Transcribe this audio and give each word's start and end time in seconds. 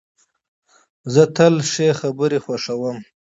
زه 1.13 1.23
تل 1.35 1.55
ښې 1.71 1.87
خبري 1.99 2.39
خوښوم. 2.45 2.97